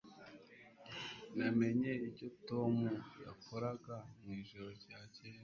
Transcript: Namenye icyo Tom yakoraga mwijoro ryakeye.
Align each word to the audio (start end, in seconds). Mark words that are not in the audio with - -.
Namenye 1.37 1.91
icyo 2.09 2.27
Tom 2.47 2.73
yakoraga 3.23 3.95
mwijoro 4.19 4.67
ryakeye. 4.83 5.37